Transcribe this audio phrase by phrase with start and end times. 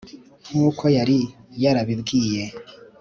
[0.47, 1.19] nk'uko yari
[1.63, 2.43] yarabibwiye